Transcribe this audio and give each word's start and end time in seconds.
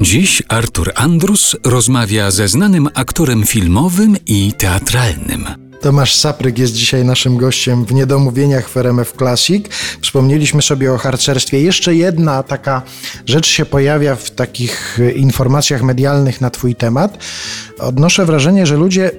Dziś 0.00 0.42
Artur 0.48 0.92
Andrus 0.94 1.56
rozmawia 1.64 2.30
ze 2.30 2.48
znanym 2.48 2.88
aktorem 2.94 3.46
filmowym 3.46 4.16
i 4.26 4.52
teatralnym. 4.52 5.46
Tomasz 5.80 6.14
Sapryk 6.14 6.58
jest 6.58 6.72
dzisiaj 6.72 7.04
naszym 7.04 7.36
gościem 7.36 7.84
w 7.84 7.94
Niedomówieniach 7.94 8.68
w 8.68 8.76
RMF 8.76 9.12
Classic. 9.12 9.66
Wspomnieliśmy 10.02 10.62
sobie 10.62 10.92
o 10.92 10.98
harcerstwie. 10.98 11.62
Jeszcze 11.62 11.94
jedna 11.94 12.42
taka 12.42 12.82
rzecz 13.26 13.46
się 13.46 13.64
pojawia 13.64 14.16
w 14.16 14.30
takich 14.30 14.98
informacjach 15.16 15.82
medialnych 15.82 16.40
na 16.40 16.50
Twój 16.50 16.74
temat. 16.74 17.24
Odnoszę 17.78 18.26
wrażenie, 18.26 18.66
że 18.66 18.76
ludzie 18.76 19.10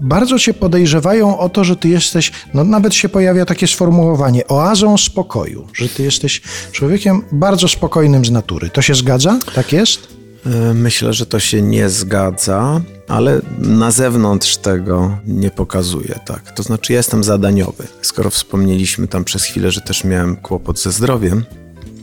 bardzo 0.00 0.38
Cię 0.38 0.54
podejrzewają 0.54 1.38
o 1.38 1.48
to, 1.48 1.64
że 1.64 1.76
Ty 1.76 1.88
jesteś, 1.88 2.32
no 2.54 2.64
nawet 2.64 2.94
się 2.94 3.08
pojawia 3.08 3.44
takie 3.44 3.66
sformułowanie, 3.66 4.46
oazą 4.48 4.98
spokoju, 4.98 5.66
że 5.74 5.88
Ty 5.88 6.02
jesteś 6.02 6.42
człowiekiem 6.72 7.22
bardzo 7.32 7.68
spokojnym 7.68 8.24
z 8.24 8.30
natury. 8.30 8.70
To 8.70 8.82
się 8.82 8.94
zgadza? 8.94 9.38
Tak 9.54 9.72
jest? 9.72 10.23
E, 10.46 10.74
myślę, 10.74 11.12
że 11.12 11.26
to 11.26 11.40
się 11.40 11.62
nie 11.62 11.88
zgadza, 11.90 12.80
ale 13.08 13.40
na 13.58 13.90
zewnątrz 13.90 14.56
tego 14.56 15.18
nie 15.26 15.50
pokazuje, 15.50 16.20
tak. 16.26 16.52
To 16.52 16.62
znaczy, 16.62 16.92
ja 16.92 16.96
jestem 16.96 17.24
zadaniowy. 17.24 17.84
Skoro 18.02 18.30
wspomnieliśmy 18.30 19.08
tam 19.08 19.24
przez 19.24 19.44
chwilę, 19.44 19.70
że 19.70 19.80
też 19.80 20.04
miałem 20.04 20.36
kłopot 20.36 20.80
ze 20.80 20.92
zdrowiem, 20.92 21.44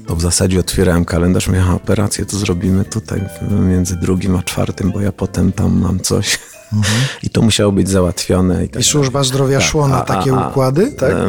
to 0.07 0.15
w 0.15 0.21
zasadzie 0.21 0.59
otwierałem 0.59 1.05
kalendarz, 1.05 1.47
mówię, 1.47 1.61
aha, 1.61 1.75
operację 1.75 2.25
to 2.25 2.37
zrobimy 2.37 2.85
tutaj 2.85 3.21
między 3.69 3.95
drugim 3.95 4.35
a 4.35 4.43
czwartym, 4.43 4.91
bo 4.91 5.01
ja 5.01 5.11
potem 5.11 5.51
tam 5.51 5.79
mam 5.79 5.99
coś. 5.99 6.39
Mhm. 6.73 6.97
I 7.23 7.29
to 7.29 7.41
musiało 7.41 7.71
być 7.71 7.89
załatwione. 7.89 8.65
I, 8.65 8.69
tak 8.69 8.81
I 8.81 8.85
służba 8.85 9.23
zdrowia 9.23 9.59
tak, 9.59 9.67
szło 9.67 9.87
na 9.87 10.01
takie 10.01 10.33
a, 10.33 10.45
a, 10.45 10.49
układy, 10.49 10.91
tak? 10.91 11.13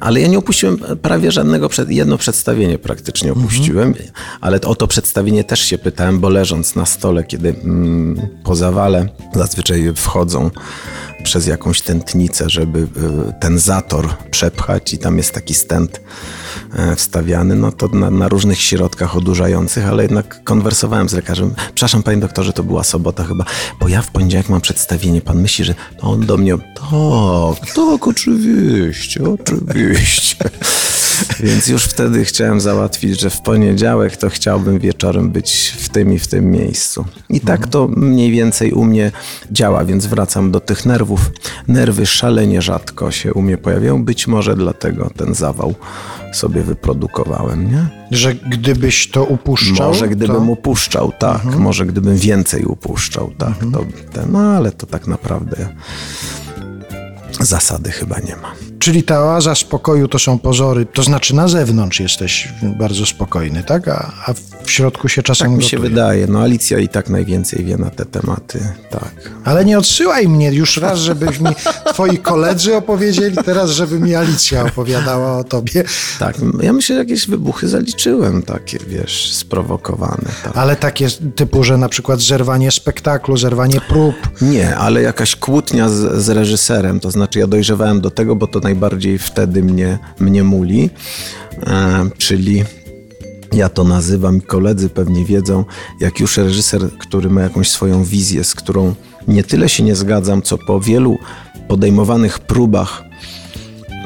ale 0.00 0.20
ja 0.20 0.28
nie 0.28 0.38
opuściłem 0.38 0.78
prawie 1.02 1.32
żadnego, 1.32 1.68
jedno 1.88 2.18
przedstawienie 2.18 2.78
praktycznie 2.78 3.28
mhm. 3.28 3.46
opuściłem, 3.46 3.88
mhm. 3.88 4.08
ale 4.40 4.60
o 4.60 4.74
to 4.74 4.86
przedstawienie 4.86 5.44
też 5.44 5.60
się 5.60 5.78
pytałem, 5.78 6.20
bo 6.20 6.28
leżąc 6.28 6.74
na 6.74 6.86
stole, 6.86 7.24
kiedy 7.24 7.48
mm, 7.48 8.28
po 8.44 8.56
zawale 8.56 9.08
zazwyczaj 9.34 9.92
wchodzą 9.96 10.50
przez 11.22 11.46
jakąś 11.46 11.80
tętnicę, 11.80 12.50
żeby 12.50 12.78
y, 12.78 12.86
ten 13.40 13.58
zator 13.58 14.08
przepchać 14.30 14.94
i 14.94 14.98
tam 14.98 15.16
jest 15.16 15.32
taki 15.32 15.54
stent 15.54 16.00
wstawiany, 16.96 17.56
no 17.56 17.72
to 17.72 17.88
na, 17.88 18.10
na, 18.10 18.28
różnych 18.28 18.60
środkach 18.60 19.16
odurzających, 19.16 19.86
ale 19.86 20.02
jednak 20.02 20.44
konwersowałem 20.44 21.08
z 21.08 21.12
lekarzem. 21.12 21.54
Przepraszam, 21.74 22.02
panie 22.02 22.20
doktorze, 22.20 22.52
to 22.52 22.62
była 22.62 22.84
sobota 22.84 23.24
chyba, 23.24 23.44
bo 23.80 23.88
ja 23.88 24.02
w 24.02 24.10
poniedziałek 24.10 24.48
mam 24.48 24.60
przedstawienie. 24.60 25.20
Pan 25.20 25.40
myśli, 25.40 25.64
że 25.64 25.74
on 26.00 26.26
do 26.26 26.36
mnie, 26.36 26.56
tak, 26.58 27.74
tak, 27.74 28.08
oczywiście, 28.08 29.20
oczywiście. 29.28 30.36
Więc 31.40 31.68
już 31.68 31.84
wtedy 31.84 32.24
chciałem 32.24 32.60
załatwić, 32.60 33.20
że 33.20 33.30
w 33.30 33.40
poniedziałek 33.40 34.16
to 34.16 34.30
chciałbym 34.30 34.78
wieczorem 34.78 35.30
być 35.30 35.74
w 35.78 35.88
tym 35.88 36.12
i 36.12 36.18
w 36.18 36.26
tym 36.26 36.50
miejscu. 36.50 37.04
I 37.28 37.40
tak 37.40 37.68
to 37.68 37.88
mniej 37.88 38.30
więcej 38.30 38.72
u 38.72 38.84
mnie 38.84 39.12
działa, 39.52 39.84
więc 39.84 40.06
wracam 40.06 40.50
do 40.50 40.60
tych 40.60 40.86
nerwów. 40.86 41.30
Nerwy 41.68 42.06
szalenie 42.06 42.62
rzadko 42.62 43.10
się 43.10 43.34
u 43.34 43.42
mnie 43.42 43.58
pojawiają, 43.58 44.04
być 44.04 44.26
może 44.26 44.56
dlatego 44.56 45.10
ten 45.16 45.34
zawał 45.34 45.74
sobie 46.32 46.62
wyprodukowałem, 46.62 47.70
nie? 47.70 47.86
Że 48.10 48.34
gdybyś 48.34 49.10
to 49.10 49.24
upuszczał? 49.24 49.88
Może 49.88 50.08
gdybym 50.08 50.46
to... 50.46 50.52
upuszczał, 50.52 51.12
tak. 51.18 51.44
Mhm. 51.44 51.62
Może 51.62 51.86
gdybym 51.86 52.16
więcej 52.16 52.64
upuszczał, 52.64 53.30
tak. 53.38 53.62
Mhm. 53.62 53.72
To, 53.72 54.20
no 54.28 54.38
ale 54.38 54.72
to 54.72 54.86
tak 54.86 55.06
naprawdę 55.06 55.68
zasady 57.40 57.90
chyba 57.90 58.18
nie 58.18 58.36
ma. 58.36 58.69
Czyli 58.80 59.02
ta 59.02 59.24
oaza 59.24 59.54
spokoju 59.54 60.08
to 60.08 60.18
są 60.18 60.38
pozory, 60.38 60.86
to 60.86 61.02
znaczy 61.02 61.34
na 61.34 61.48
zewnątrz 61.48 62.00
jesteś 62.00 62.48
bardzo 62.78 63.06
spokojny, 63.06 63.62
tak? 63.64 63.88
A, 63.88 64.12
a 64.26 64.34
w 64.64 64.70
środku 64.70 65.08
się 65.08 65.22
czasem 65.22 65.44
Tak 65.44 65.50
mi 65.50 65.56
gotuje. 65.56 65.70
się 65.70 65.78
wydaje. 65.78 66.26
No 66.26 66.40
Alicja 66.42 66.78
i 66.78 66.88
tak 66.88 67.08
najwięcej 67.10 67.64
wie 67.64 67.76
na 67.76 67.90
te 67.90 68.04
tematy, 68.04 68.60
tak. 68.90 69.30
Ale 69.44 69.64
nie 69.64 69.78
odsyłaj 69.78 70.28
mnie 70.28 70.52
już 70.52 70.76
raz, 70.76 70.98
żebyś 70.98 71.40
mi 71.40 71.48
twoi 71.92 72.18
koledzy 72.18 72.76
opowiedzieli, 72.76 73.36
teraz 73.44 73.70
żeby 73.70 73.98
mi 74.00 74.14
Alicja 74.14 74.64
opowiadała 74.64 75.38
o 75.38 75.44
tobie. 75.44 75.84
Tak, 76.18 76.36
ja 76.62 76.72
myślę, 76.72 76.96
że 76.96 77.00
jakieś 77.00 77.26
wybuchy 77.28 77.68
zaliczyłem 77.68 78.42
takie, 78.42 78.78
wiesz, 78.86 79.32
sprowokowane. 79.32 80.28
Tak. 80.44 80.56
Ale 80.56 80.76
takie 80.76 81.08
typu, 81.36 81.64
że 81.64 81.78
na 81.78 81.88
przykład 81.88 82.20
zerwanie 82.20 82.70
spektaklu, 82.70 83.36
zerwanie 83.36 83.80
prób. 83.80 84.14
Nie, 84.42 84.76
ale 84.76 85.02
jakaś 85.02 85.36
kłótnia 85.36 85.88
z, 85.88 86.22
z 86.24 86.28
reżyserem, 86.28 87.00
to 87.00 87.10
znaczy 87.10 87.38
ja 87.38 87.46
dojrzewałem 87.46 88.00
do 88.00 88.10
tego, 88.10 88.36
bo 88.36 88.46
to 88.46 88.60
najbardziej 88.70 89.18
wtedy 89.18 89.62
mnie, 89.62 89.98
mnie 90.20 90.44
muli, 90.44 90.90
e, 91.66 92.10
czyli 92.18 92.64
ja 93.52 93.68
to 93.68 93.84
nazywam 93.84 94.36
i 94.36 94.42
koledzy 94.42 94.88
pewnie 94.88 95.24
wiedzą, 95.24 95.64
jak 96.00 96.20
już 96.20 96.36
reżyser, 96.36 96.80
który 96.98 97.30
ma 97.30 97.40
jakąś 97.42 97.70
swoją 97.70 98.04
wizję, 98.04 98.44
z 98.44 98.54
którą 98.54 98.94
nie 99.28 99.44
tyle 99.44 99.68
się 99.68 99.82
nie 99.82 99.96
zgadzam, 99.96 100.42
co 100.42 100.58
po 100.58 100.80
wielu 100.80 101.18
podejmowanych 101.68 102.38
próbach 102.38 103.02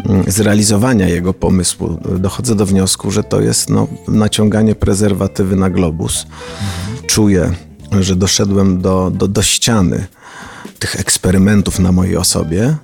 mm, 0.06 0.24
zrealizowania 0.26 1.08
jego 1.08 1.34
pomysłu 1.34 1.98
dochodzę 2.18 2.54
do 2.54 2.66
wniosku, 2.66 3.10
że 3.10 3.22
to 3.22 3.40
jest 3.40 3.70
no, 3.70 3.88
naciąganie 4.08 4.74
prezerwatywy 4.74 5.56
na 5.56 5.70
globus. 5.70 6.26
Mhm. 6.26 7.06
Czuję, 7.06 7.52
że 8.00 8.16
doszedłem 8.16 8.80
do, 8.80 9.10
do, 9.10 9.28
do 9.28 9.42
ściany 9.42 10.06
tych 10.78 11.00
eksperymentów 11.00 11.78
na 11.78 11.92
mojej 11.92 12.16
osobie 12.16 12.76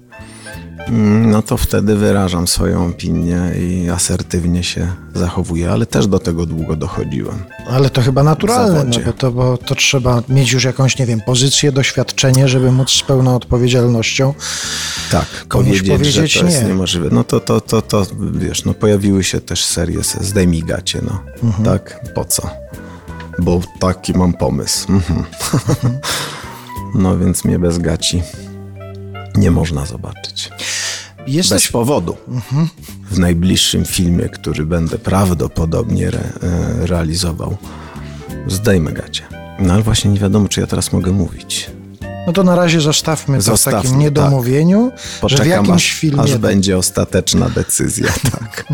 no 1.22 1.42
to 1.42 1.56
wtedy 1.56 1.96
wyrażam 1.96 2.48
swoją 2.48 2.86
opinię 2.86 3.40
i 3.58 3.90
asertywnie 3.90 4.64
się 4.64 4.92
zachowuję, 5.14 5.70
ale 5.70 5.86
też 5.86 6.06
do 6.06 6.18
tego 6.18 6.46
długo 6.46 6.76
dochodziłem. 6.76 7.38
Ale 7.70 7.90
to 7.90 8.02
chyba 8.02 8.22
naturalne, 8.22 8.84
no 8.84 8.96
bo, 9.06 9.12
to, 9.12 9.32
bo 9.32 9.56
to 9.56 9.74
trzeba 9.74 10.22
mieć 10.28 10.52
już 10.52 10.64
jakąś, 10.64 10.98
nie 10.98 11.06
wiem, 11.06 11.20
pozycję, 11.20 11.72
doświadczenie, 11.72 12.48
żeby 12.48 12.72
móc 12.72 12.90
z 12.90 13.02
pełną 13.02 13.36
odpowiedzialnością 13.36 14.34
tak, 15.10 15.26
powiedzieć, 15.48 15.88
powiedzieć 15.88 16.32
że 16.32 16.40
to 16.40 16.46
nie. 16.46 16.52
jest 16.52 16.66
niemożliwe. 16.66 17.08
No 17.12 17.24
to, 17.24 17.40
to, 17.40 17.60
to, 17.60 17.82
to, 17.82 18.06
wiesz, 18.32 18.64
no 18.64 18.74
pojawiły 18.74 19.24
się 19.24 19.40
też 19.40 19.64
serie 19.64 19.98
Zdejmij 20.20 20.62
gacie, 20.62 21.00
no. 21.02 21.22
Mhm. 21.42 21.64
Tak, 21.64 22.12
po 22.14 22.24
co? 22.24 22.50
Bo 23.38 23.60
taki 23.80 24.12
mam 24.12 24.32
pomysł. 24.32 24.92
Mhm. 24.92 25.24
no 26.94 27.18
więc 27.18 27.44
mnie 27.44 27.58
bez 27.58 27.78
gaci 27.78 28.22
nie 29.34 29.50
można 29.50 29.86
zobaczyć. 29.86 30.50
Jesteś... 31.30 31.62
Bez 31.62 31.72
powodu. 31.72 32.16
Mhm. 32.28 32.68
W 33.10 33.18
najbliższym 33.18 33.84
filmie, 33.84 34.28
który 34.28 34.66
będę 34.66 34.98
prawdopodobnie 34.98 36.08
re, 36.08 36.18
e, 36.42 36.86
realizował, 36.86 37.56
zdejmę 38.46 38.92
gacie. 38.92 39.22
No 39.58 39.74
ale 39.74 39.82
właśnie 39.82 40.10
nie 40.10 40.18
wiadomo, 40.18 40.48
czy 40.48 40.60
ja 40.60 40.66
teraz 40.66 40.92
mogę 40.92 41.12
mówić. 41.12 41.70
No 42.26 42.32
to 42.32 42.44
na 42.44 42.56
razie 42.56 42.80
zostawmy, 42.80 43.40
zostawmy 43.40 43.78
to 43.78 43.80
w 43.80 43.84
takim 43.84 43.98
niedomówieniu, 43.98 44.90
tak. 44.90 45.00
Poczekam, 45.20 45.44
że 45.44 45.50
w 45.50 45.56
jakimś 45.56 45.76
aż, 45.76 45.90
filmie... 45.92 46.22
aż 46.22 46.36
będzie 46.36 46.78
ostateczna 46.78 47.48
decyzja, 47.48 48.08
tak. 48.32 48.64